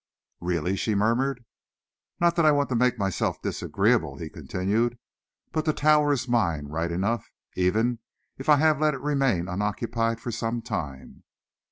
[0.39, 1.45] "Really!" she murmured.
[2.19, 4.97] "Not that I want to make myself disagreeable," he continued,
[5.51, 7.99] "but the Tower is mine, right enough, even
[8.39, 11.23] if I have let it remain unoccupied for some time."